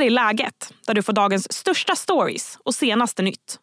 [0.00, 3.58] här är läget, där du får dagens största stories och senaste nytt.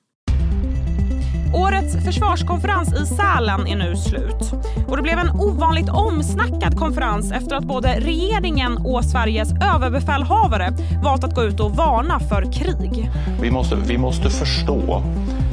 [1.53, 4.53] Årets försvarskonferens i Sälen är nu slut.
[4.87, 10.73] Och det blev en ovanligt omsnackad konferens efter att både regeringen och Sveriges överbefälhavare
[11.03, 13.09] valt att gå ut och varna för krig.
[13.41, 15.03] Vi måste, vi måste förstå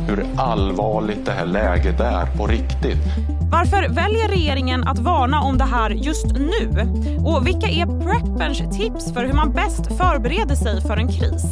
[0.08, 2.98] hur allvarligt det här läget är på riktigt.
[3.50, 6.70] Varför väljer regeringen att varna om det här just nu?
[7.24, 11.44] Och vilka är prepperns tips för hur man bäst förbereder sig för en kris?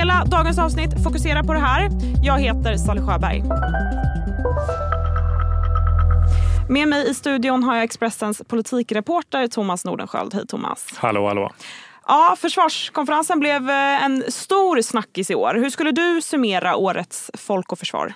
[0.00, 1.88] Hela dagens avsnitt fokuserar på det här.
[2.22, 3.42] Jag heter Sally Sjöberg.
[6.68, 10.34] Med mig i studion har jag Expressens politikreporter Thomas Nordenskjöld.
[10.34, 10.86] Hej Thomas.
[10.96, 11.52] Hallå, hallå.
[12.06, 15.54] Ja, försvarskonferensen blev eh, en stor snackis i år.
[15.54, 18.12] Hur skulle du summera årets Folk och Försvar?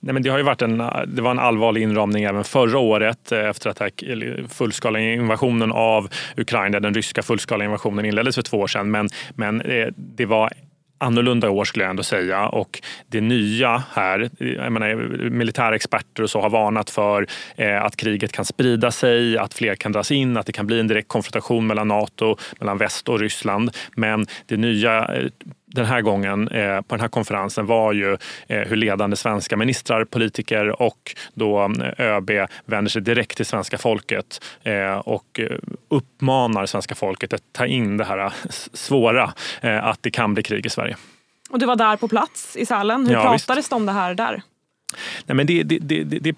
[0.00, 3.32] Nej, men det, har ju varit en, det var en allvarlig inramning även förra året
[3.32, 3.82] eh, efter att
[4.52, 8.90] fullskaliga invasionen av Ukraina, den ryska fullskaliga invasionen inleddes för två år sedan.
[8.90, 10.52] Men, men eh, det var
[10.98, 12.48] annorlunda år skulle jag ändå säga.
[12.48, 14.94] Och det nya här, jag menar,
[15.30, 19.74] militära experter och så har varnat för eh, att kriget kan sprida sig, att fler
[19.74, 23.20] kan dras in, att det kan bli en direkt konfrontation mellan Nato, mellan väst och
[23.20, 23.70] Ryssland.
[23.96, 25.26] Men det nya eh,
[25.74, 30.04] den här gången eh, på den här konferensen var ju eh, hur ledande svenska ministrar,
[30.04, 31.62] politiker och då
[31.98, 32.30] eh, ÖB
[32.64, 35.58] vänder sig direkt till svenska folket eh, och eh,
[35.88, 38.32] uppmanar svenska folket att ta in det här eh,
[38.72, 40.96] svåra att det kan bli krig i Sverige.
[41.50, 43.06] Och du var där på plats i Sälen.
[43.06, 43.70] Hur ja, pratades visst.
[43.70, 44.42] det om det här där?
[45.26, 46.36] Nej, men det, det, det, det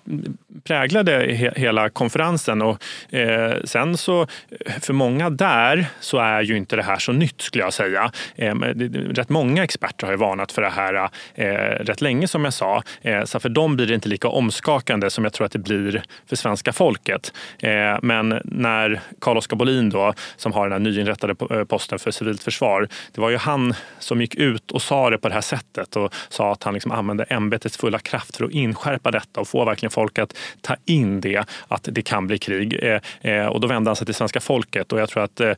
[0.65, 6.57] präglade he, hela konferensen och eh, sen så eh, för många där så är ju
[6.57, 8.11] inte det här så nytt skulle jag säga.
[8.35, 11.45] Eh, rätt många experter har ju varnat för det här eh,
[11.85, 12.83] rätt länge som jag sa.
[13.03, 16.03] Eh, så för dem blir det inte lika omskakande som jag tror att det blir
[16.27, 17.33] för svenska folket.
[17.59, 22.43] Eh, men när Carl-Oskar Bolin då, som har den här nyinrättade eh, posten för civilt
[22.43, 25.97] försvar, det var ju han som gick ut och sa det på det här sättet
[25.97, 29.65] och sa att han liksom använde ämbetets fulla kraft för att inskärpa detta och få
[29.65, 32.79] verkligen folk att ta in det, att det kan bli krig.
[32.83, 35.55] Eh, eh, och då vände han sig till svenska folket och jag tror att eh,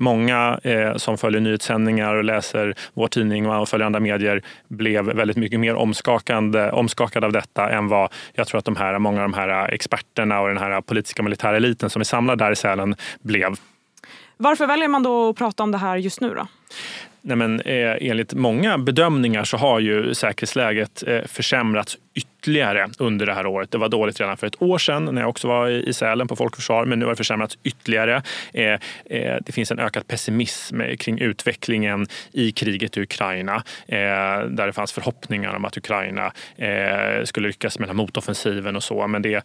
[0.00, 0.60] många
[0.96, 5.74] som följer nyhetssändningar och läser vår tidning och följer andra medier blev väldigt mycket mer
[5.74, 9.72] omskakande, omskakade av detta än vad jag tror att de här, många av de här
[9.72, 13.54] experterna och den här politiska militära eliten som är samlad där i Sälen blev.
[14.36, 16.34] Varför väljer man då att prata om det här just nu?
[16.34, 16.46] då?
[17.22, 23.34] Nej, men, eh, enligt många bedömningar så har ju säkerhetsläget eh, försämrats ytterligare under det
[23.34, 23.70] här året.
[23.70, 26.36] Det var dåligt redan för ett år sedan när jag också var i Sälen på
[26.36, 28.22] Folkförsvar men nu har det försämrats ytterligare.
[28.52, 33.54] Eh, eh, det finns en ökad pessimism eh, kring utvecklingen i kriget i Ukraina
[33.88, 33.98] eh,
[34.48, 38.82] där det fanns förhoppningar om att Ukraina eh, skulle lyckas med den här motoffensiven och
[38.82, 39.42] så men det, eh,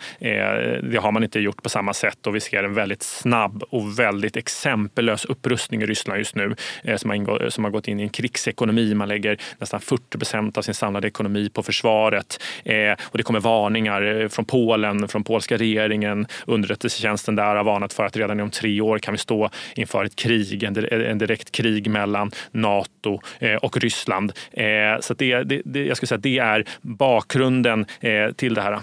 [0.84, 4.00] det har man inte gjort på samma sätt och vi ser en väldigt snabb och
[4.00, 6.56] väldigt exempellös upprustning i Ryssland just nu
[6.98, 7.15] som har,
[7.50, 8.94] som har gått in i en krigsekonomi.
[8.94, 12.44] Man lägger nästan 40 procent av sin samlade ekonomi på försvaret.
[12.64, 16.28] Eh, och det kommer varningar eh, från Polen, från polska regeringen.
[16.46, 20.16] Underrättelsetjänsten där har varnat för att redan om tre år kan vi stå inför ett
[20.16, 24.32] krig, en direkt krig mellan Nato eh, och Ryssland.
[24.52, 24.66] Eh,
[25.00, 27.86] så det, det, jag skulle säga det är bakgrunden
[28.36, 28.80] till det här.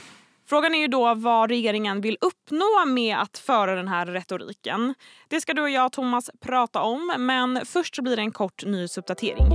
[0.53, 4.95] Frågan är ju då vad regeringen vill uppnå med att föra den här retoriken.
[5.29, 7.15] Det ska du och jag, Thomas, prata om.
[7.19, 9.49] Men först blir det en kort nyhetsuppdatering.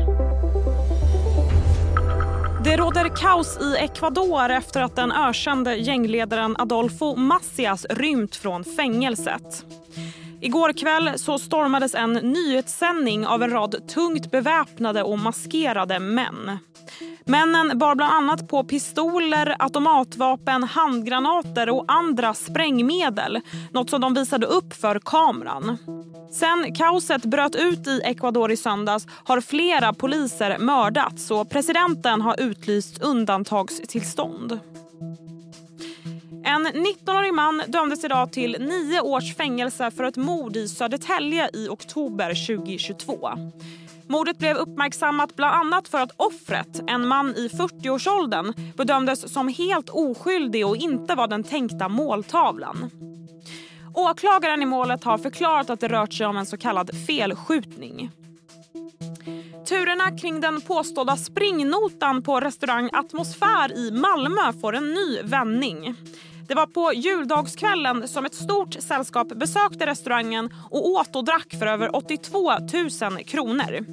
[2.63, 9.66] Det råder kaos i Ecuador efter att den ökände gängledaren Adolfo Macias rymt från fängelset.
[10.42, 16.59] Igår kväll så stormades en nyhetssändning av en rad tungt beväpnade och maskerade män.
[17.25, 23.40] Männen bar bland annat på pistoler, automatvapen, handgranater och andra sprängmedel.
[23.72, 25.78] Något som de visade upp för kameran.
[26.31, 32.42] Sen kaoset bröt ut i Ecuador i söndags har flera poliser mördats och presidenten har
[32.42, 34.59] utlyst undantagstillstånd.
[36.47, 41.68] En 19-årig man dömdes idag till nio års fängelse för ett mord i Södertälje i
[41.68, 43.30] oktober 2022.
[44.08, 49.90] Mordet blev uppmärksammat bland annat för att offret, en man i 40-årsåldern bedömdes som helt
[49.90, 52.90] oskyldig och inte var den tänkta måltavlan.
[53.94, 58.11] Åklagaren i målet har förklarat att det rört sig om en så kallad felskjutning.
[59.67, 65.96] Turerna kring den påstådda springnotan på restaurang Atmosfär i Malmö får en ny vändning.
[66.47, 71.66] Det var på juldagskvällen som ett stort sällskap besökte restaurangen och åt och drack för
[71.66, 72.52] över 82
[73.02, 73.85] 000 kronor.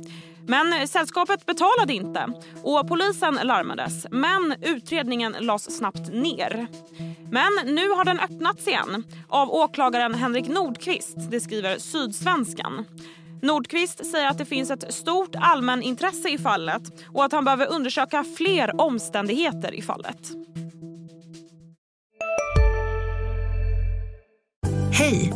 [0.47, 2.29] Men sällskapet betalade inte
[2.63, 4.07] och polisen larmades.
[4.11, 6.67] Men utredningen lades snabbt ner.
[7.31, 12.85] Men nu har den öppnats igen av åklagaren Henrik Nordqvist, det skriver Sydsvenskan.
[13.43, 18.25] Nordqvist säger att det finns ett stort allmänintresse i fallet och att han behöver undersöka
[18.37, 20.33] fler omständigheter i fallet.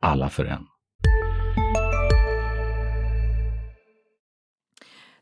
[0.00, 0.66] alla för en.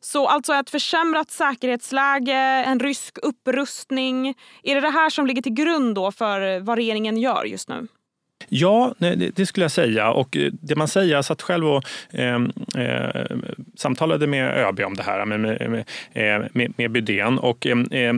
[0.01, 4.35] Så alltså ett försämrat säkerhetsläge, en rysk upprustning.
[4.63, 7.87] Är det det här som ligger till grund då för vad regeringen gör just nu?
[8.49, 8.95] Ja,
[9.35, 10.11] det skulle jag säga.
[10.11, 12.41] Och det man säger, jag satt själv och eh,
[12.77, 13.27] eh,
[13.77, 15.85] samtalade med ÖB om det här, med, med,
[16.53, 17.39] med, med Bydén.
[17.39, 18.15] Och eh,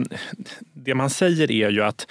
[0.73, 2.07] det man säger är ju att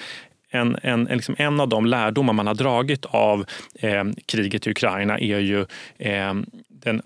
[0.51, 3.45] en, en, liksom en av de lärdomar man har dragit av
[3.75, 5.61] eh, kriget i Ukraina är ju
[5.99, 6.35] eh,
[6.69, 7.03] den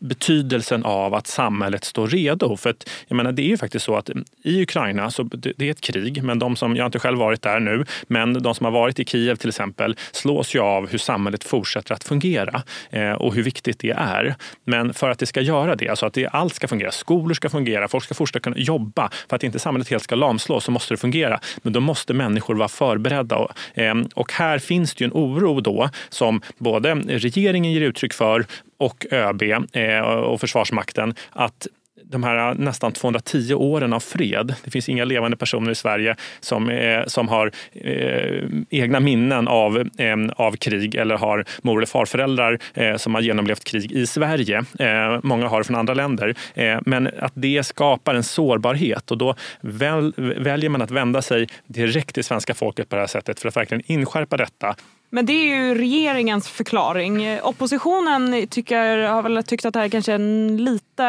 [0.00, 2.56] betydelsen av att samhället står redo.
[2.56, 4.10] För att, jag menar, det är ju faktiskt så att
[4.42, 7.42] i Ukraina, så det är ett krig, men de som, jag har inte själv varit
[7.42, 10.98] där nu, men de som har varit i Kiev till exempel slås ju av hur
[10.98, 14.34] samhället fortsätter att fungera eh, och hur viktigt det är.
[14.64, 17.48] Men för att det ska göra det, alltså att det, allt ska fungera, skolor ska
[17.48, 20.94] fungera, folk ska fortsätta kunna jobba, för att inte samhället helt ska lamslås så måste
[20.94, 21.40] det fungera.
[21.62, 23.36] Men då måste människor vara förberedda.
[23.36, 28.12] Och, eh, och här finns det ju en oro då som både regeringen ger uttryck
[28.12, 28.46] för
[28.78, 29.42] och ÖB
[29.72, 31.66] eh, och Försvarsmakten att
[32.10, 34.54] de här eh, nästan 210 åren av fred.
[34.64, 39.88] Det finns inga levande personer i Sverige som, eh, som har eh, egna minnen av,
[39.98, 44.64] eh, av krig eller har mor eller farföräldrar eh, som har genomlevt krig i Sverige.
[44.78, 46.34] Eh, många har det från andra länder.
[46.54, 51.48] Eh, men att det skapar en sårbarhet och då väl, väljer man att vända sig
[51.66, 54.76] direkt till svenska folket på det här sättet för att verkligen inskärpa detta
[55.10, 57.40] men det är ju regeringens förklaring.
[57.42, 61.06] Oppositionen tycker, har väl tyckt att det här kanske är lite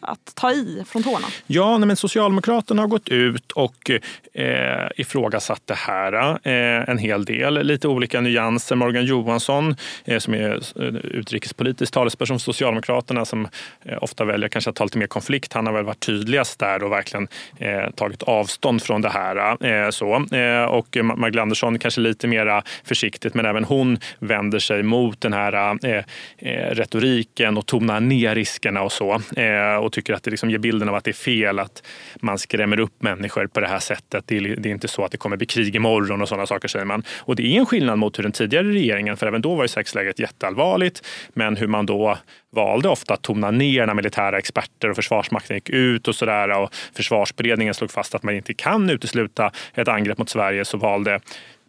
[0.00, 1.26] att ta i från tårna.
[1.46, 3.90] Ja, men Socialdemokraterna har gått ut och
[4.32, 7.66] eh, ifrågasatt det här eh, en hel del.
[7.66, 8.76] Lite olika nyanser.
[8.76, 13.48] Morgan Johansson eh, som är eh, utrikespolitisk talesperson för Socialdemokraterna som
[13.84, 15.52] eh, ofta väljer kanske att ta lite mer konflikt.
[15.52, 19.66] Han har väl varit tydligast där och verkligen eh, tagit avstånd från det här.
[19.66, 20.26] Eh, så.
[20.36, 25.32] Eh, och Magdalena Andersson kanske lite mer försiktigt men även hon vänder sig mot den
[25.32, 26.04] här eh,
[26.38, 29.20] eh, retoriken och tonar ner riskerna och så.
[29.36, 31.82] Eh, och tycker att det liksom ger bilden av att det är fel att
[32.20, 34.24] man skrämmer upp människor på det här sättet.
[34.26, 36.68] Det är, det är inte så att det kommer bli krig imorgon och sådana saker
[36.68, 37.02] säger man.
[37.18, 39.68] Och det är en skillnad mot hur den tidigare regeringen, för även då var ju
[39.68, 42.18] säkerhetsläget jätteallvarligt, men hur man då
[42.50, 46.74] valde ofta att tona ner när militära experter och Försvarsmakten gick ut och sådär och
[46.94, 51.20] försvarsberedningen slog fast att man inte kan utesluta ett angrepp mot Sverige så valde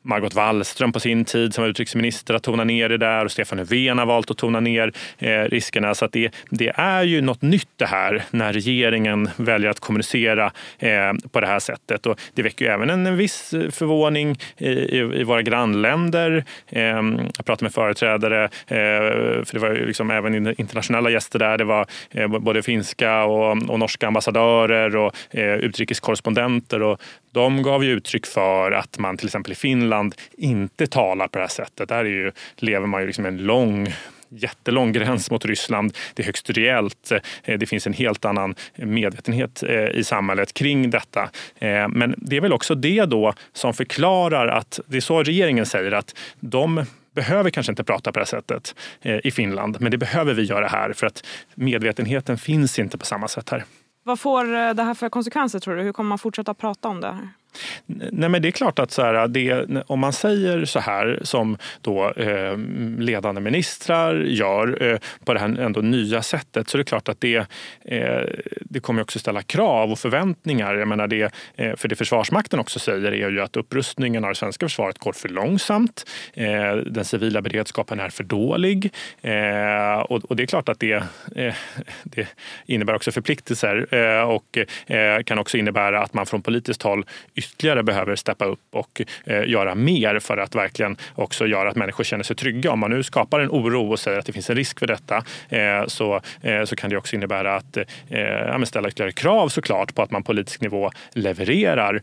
[0.10, 3.98] Margot Wallström på sin tid som utrikesminister att tona ner det där och Stefan Löfven
[3.98, 5.96] har valt att tona ner eh, riskerna.
[5.96, 11.14] Så det, det, är ju något nytt det här när regeringen väljer att kommunicera eh,
[11.32, 12.06] på det här sättet.
[12.06, 16.44] Och det väcker ju även en viss förvåning i, i, i våra grannländer.
[16.70, 16.82] Eh,
[17.38, 18.50] jag pratade med företrädare, eh,
[19.46, 21.58] för det var ju liksom även internationella gäster där.
[21.58, 27.01] Det var eh, både finska och, och norska ambassadörer och eh, utrikeskorrespondenter och
[27.39, 31.43] de gav ju uttryck för att man till exempel i Finland inte talar på det
[31.43, 31.89] här sättet.
[31.89, 33.93] Där är ju, lever man ju liksom en lång
[34.29, 35.98] jättelång gräns mot Ryssland.
[36.13, 37.12] Det är högst reellt.
[37.43, 41.29] Eh, det finns en helt annan medvetenhet eh, i samhället kring detta.
[41.60, 45.65] Eh, men det är väl också det då som förklarar att det är så regeringen
[45.65, 48.75] säger att de behöver kanske inte prata på det här sättet
[49.24, 51.24] i Finland, men det behöver vi göra här för att
[51.55, 53.63] medvetenheten finns inte på samma sätt här.
[54.10, 55.82] Vad får eh, det här för konsekvenser tror du?
[55.82, 57.30] Hur kommer man fortsätta prata om det här?
[57.86, 61.58] Nej, men det är klart att så här, det, om man säger så här som
[61.82, 62.58] då, eh,
[62.98, 67.22] ledande ministrar gör eh, på det här ändå nya sättet så är det klart att
[67.22, 67.36] det,
[67.86, 68.24] eh,
[68.62, 70.75] det kommer också ställa krav och förväntningar.
[70.75, 74.36] Jag menar det, eh, för det Försvarsmakten också säger är ju att upprustningen av det
[74.36, 76.10] svenska försvaret går för långsamt.
[76.34, 78.94] Eh, den civila beredskapen är för dålig.
[79.22, 81.03] Eh, och, och, det är klart att det,
[81.36, 81.53] eh,
[82.03, 82.27] det
[82.65, 87.06] innebär också förpliktelser eh, och eh, kan också innebära att man från politiskt håll
[87.39, 92.03] ytterligare behöver steppa upp och eh, göra mer för att verkligen också göra att människor
[92.03, 92.72] känner sig trygga.
[92.72, 95.24] Om man nu skapar en oro och säger att det finns en risk för detta
[95.50, 97.77] eh, så, eh, så kan det också innebära att
[98.10, 102.01] eh, ställa ytterligare krav såklart på att man på politisk nivå levererar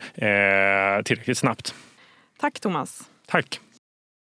[1.03, 1.75] tillräckligt snabbt.
[2.41, 3.03] Tack Thomas.
[3.27, 3.61] Tack.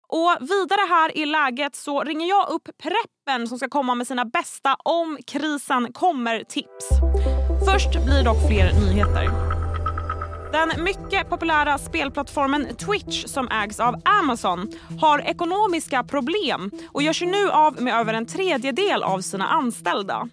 [0.08, 4.26] Och vidare här i läget så ringer jag upp Preppen som ska komma med sina
[4.26, 6.90] bästa om krisen kommer-tips.
[7.66, 9.59] Först blir dock fler nyheter.
[10.52, 17.28] Den mycket populära spelplattformen Twitch som ägs av Amazon har ekonomiska problem och gör sig
[17.28, 20.30] nu av med över en tredjedel av sina anställda.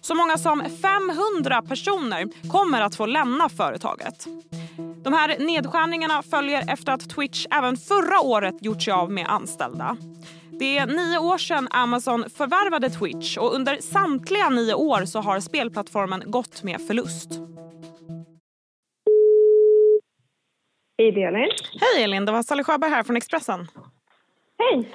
[0.00, 4.26] Så många som 500 personer kommer att få lämna företaget.
[5.04, 9.96] De här nedskärningarna följer efter att Twitch även förra året gjort sig av med anställda.
[10.58, 15.40] Det är nio år sedan Amazon förvärvade Twitch och under samtliga nio år så har
[15.40, 17.30] spelplattformen gått med förlust.
[20.98, 21.50] Hej, det är Elin.
[21.80, 23.68] Hej Elin, det var Sally Sjöberg här från Expressen.
[24.58, 24.88] Hej.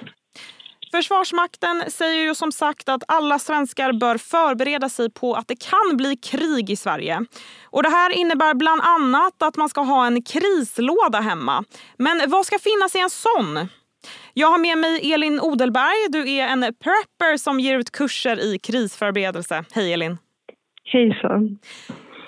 [0.90, 5.96] Försvarsmakten säger ju som sagt att alla svenskar bör förbereda sig på att det kan
[5.96, 7.24] bli krig i Sverige.
[7.64, 11.64] Och Det här innebär bland annat att man ska ha en krislåda hemma.
[11.96, 13.68] Men vad ska finnas i en sån?
[14.34, 16.08] Jag har med mig Elin Odelberg.
[16.08, 19.64] Du är en prepper som ger ut kurser i krisförberedelse.
[19.72, 20.18] Hej Elin!
[20.84, 21.58] Hejsan!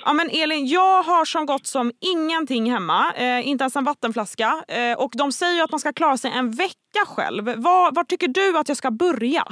[0.06, 4.50] Ja, men Elin, jag har som gott som ingenting hemma, eh, inte ens en vattenflaska.
[4.68, 7.44] Eh, och De säger att man ska klara sig en vecka själv.
[7.44, 9.44] Var, var tycker du att jag ska börja?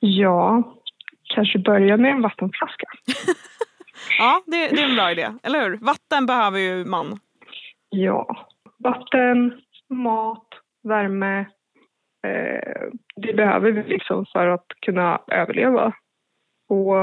[0.00, 0.62] Ja,
[1.34, 2.86] kanske börja med en vattenflaska.
[4.18, 5.28] ja, det, det, är en bra idé.
[5.42, 5.76] Eller hur?
[5.76, 7.18] Vatten behöver ju man.
[7.88, 8.46] Ja,
[8.78, 9.60] vatten,
[9.90, 10.48] mat,
[10.82, 11.38] värme.
[12.26, 15.92] Eh, det behöver vi liksom för att kunna överleva.
[16.68, 16.96] Och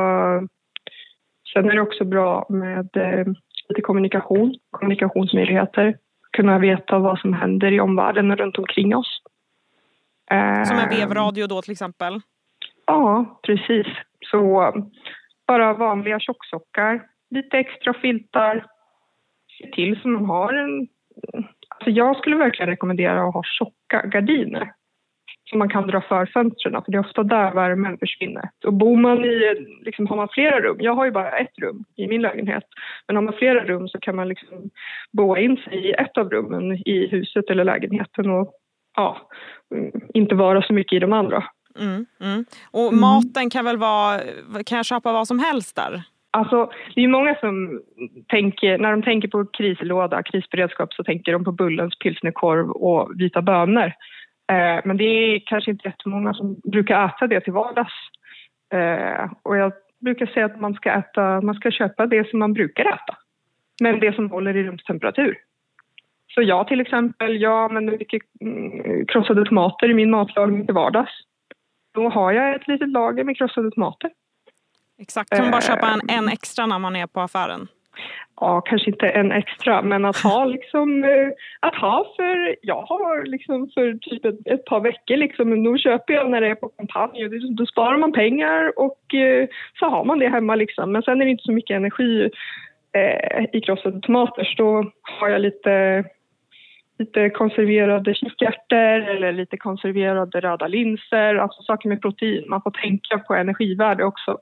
[1.54, 3.26] Sen är det också bra med eh,
[3.70, 5.98] lite kommunikation, kommunikationsmöjligheter.
[6.32, 9.22] Kunna veta vad som händer i omvärlden och runt omkring oss.
[10.66, 12.22] Som en vevradio då till exempel?
[12.86, 13.88] Ja, precis.
[14.32, 14.74] Så
[15.48, 18.66] bara vanliga tjocksockar, lite extra filtar.
[19.58, 20.88] Se till så man har en...
[21.68, 24.74] Alltså jag skulle verkligen rekommendera att ha tjocka gardiner
[25.50, 28.50] som man kan dra för fönstren för det är ofta där värmen försvinner.
[28.66, 31.84] Och bor man i, liksom, har man flera rum, jag har ju bara ett rum
[31.96, 32.64] i min lägenhet,
[33.08, 34.70] men har man flera rum så kan man liksom
[35.12, 38.54] boa in sig i ett av rummen i huset eller lägenheten och
[38.96, 39.18] ja,
[40.14, 41.44] inte vara så mycket i de andra.
[41.80, 42.46] Mm, mm.
[42.72, 43.00] Och mm.
[43.00, 44.20] maten kan väl vara,
[44.66, 46.04] kan jag köpa vad som helst där?
[46.32, 47.82] Alltså, det är många som
[48.28, 53.42] tänker, när de tänker på krislåda, krisberedskap så tänker de på Bullens pilsnerkorv och vita
[53.42, 53.94] bönor.
[54.50, 57.94] Eh, men det är kanske inte jättemånga som brukar äta det till vardags.
[58.74, 62.54] Eh, och jag brukar säga att man ska, äta, man ska köpa det som man
[62.54, 63.18] brukar äta,
[63.82, 65.38] men det som håller i rumstemperatur.
[66.28, 71.12] Så jag till exempel, jag använder mycket mm, krossade tomater i min matlagning till vardags.
[71.94, 74.12] Då har jag ett litet lager med krossade tomater.
[75.02, 77.68] Exakt, kan man bara köpa en, en extra när man är på affären?
[78.42, 81.30] Ja, kanske inte en extra, men att ha liksom, eh,
[81.60, 86.14] att ha för, jag har liksom för typ ett, ett par veckor liksom, då köper
[86.14, 89.48] jag när det är på kampanj då sparar man pengar och eh,
[89.80, 90.92] så har man det hemma liksom.
[90.92, 92.30] Men sen är det inte så mycket energi
[92.94, 96.04] eh, i krossade tomater så då har jag lite
[97.00, 102.46] lite konserverade kikärtor eller lite konserverade röda linser, alltså saker med protein.
[102.50, 104.38] Man får tänka på energivärde också.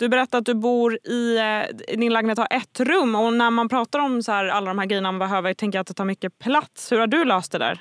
[0.00, 3.68] Du berättade att du bor i, eh, din lägenhet har ett rum och när man
[3.68, 6.04] pratar om så här, alla de här grejerna man behöver tänker jag att det tar
[6.04, 6.92] mycket plats.
[6.92, 7.80] Hur har du löst det där?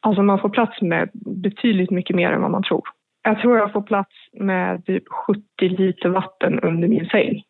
[0.00, 1.10] Alltså man får plats med
[1.42, 2.82] betydligt mycket mer än vad man tror.
[3.22, 7.42] Jag tror jag får plats med typ 70 liter vatten under min säng.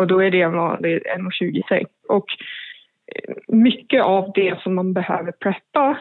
[0.00, 1.86] Och då är det en, vanlig 1,20 säng.
[2.08, 2.26] Och
[3.14, 5.98] eh, mycket av det som man behöver preppa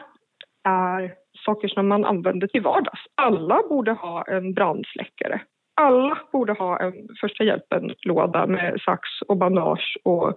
[0.63, 1.13] är
[1.45, 3.01] saker som man använder till vardags.
[3.15, 5.41] Alla borde ha en brandsläckare
[5.79, 10.35] alla borde ha en första hjälpen-låda med sax och bandage och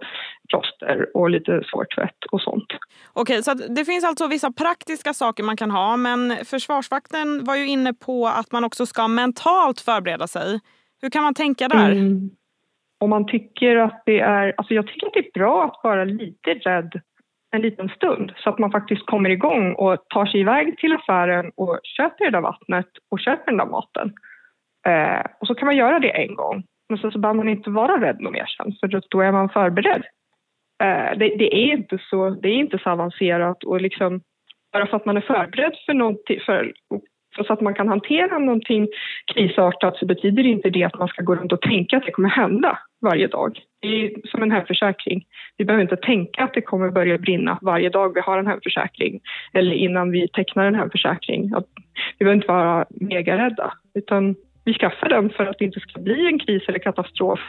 [0.49, 2.67] plåster och lite sårtvätt och sånt.
[3.13, 7.67] Okej, så det finns alltså vissa praktiska saker man kan ha men Försvarsvakten var ju
[7.67, 10.59] inne på att man också ska mentalt förbereda sig.
[11.01, 11.91] Hur kan man tänka där?
[11.91, 12.29] Mm.
[12.99, 14.53] Om man tycker att det är...
[14.57, 17.01] Alltså jag tycker att det är bra att vara lite rädd
[17.55, 21.51] en liten stund så att man faktiskt kommer igång och tar sig iväg till affären
[21.55, 24.13] och köper det där vattnet och köper den där maten.
[24.87, 26.63] Eh, och så kan man göra det en gång.
[26.89, 29.49] Men sen så behöver man inte vara rädd något mer sen, för då är man
[29.49, 30.03] förberedd.
[30.83, 34.21] Eh, det, det, är inte så, det är inte så avancerat och liksom
[34.73, 36.73] bara för att man är förberedd för någonting, för,
[37.35, 38.87] för så att man kan hantera någonting
[39.33, 42.29] krisartat så betyder inte det att man ska gå runt och tänka att det kommer
[42.29, 43.59] hända varje dag.
[43.81, 45.23] Det är som en hemförsäkring.
[45.57, 49.19] Vi behöver inte tänka att det kommer börja brinna varje dag vi har en hemförsäkring
[49.53, 51.41] eller innan vi tecknar en hemförsäkring.
[52.17, 56.27] vi behöver inte vara megarädda utan vi skaffar den för att det inte ska bli
[56.27, 57.39] en kris eller katastrof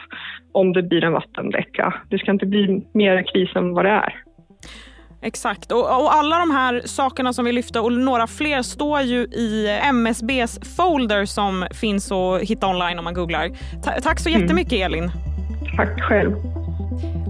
[0.51, 1.93] om det blir en vattenläcka.
[2.09, 4.13] Det ska inte bli mer kris än vad det är.
[5.21, 5.71] Exakt.
[5.71, 9.79] Och, och, alla de här sakerna som vi lyfte och några fler står ju i
[9.83, 13.49] MSBs folder som finns att hitta online om man googlar.
[13.83, 14.41] Ta tack så mm.
[14.41, 14.85] jättemycket mm.
[14.85, 15.11] Elin.
[15.75, 16.33] Tack själv.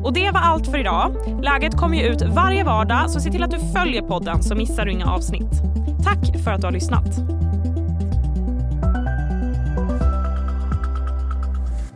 [0.04, 1.16] Och det var allt för idag.
[1.44, 4.86] Läget kommer ju ut varje vardag så se till att du följer podden så missar
[4.86, 5.52] du inga avsnitt.
[6.04, 7.45] Tack för att du har lyssnat.